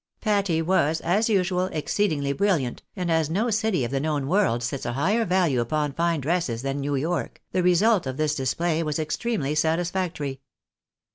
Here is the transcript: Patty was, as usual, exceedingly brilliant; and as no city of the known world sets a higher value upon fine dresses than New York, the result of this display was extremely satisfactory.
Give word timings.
Patty 0.19 0.63
was, 0.63 0.99
as 1.01 1.29
usual, 1.29 1.65
exceedingly 1.65 2.33
brilliant; 2.33 2.81
and 2.95 3.11
as 3.11 3.29
no 3.29 3.51
city 3.51 3.85
of 3.85 3.91
the 3.91 3.99
known 3.99 4.25
world 4.27 4.63
sets 4.63 4.83
a 4.83 4.93
higher 4.93 5.25
value 5.25 5.61
upon 5.61 5.93
fine 5.93 6.19
dresses 6.21 6.63
than 6.63 6.81
New 6.81 6.95
York, 6.95 7.39
the 7.51 7.61
result 7.61 8.07
of 8.07 8.17
this 8.17 8.33
display 8.33 8.81
was 8.81 8.97
extremely 8.97 9.53
satisfactory. 9.53 10.41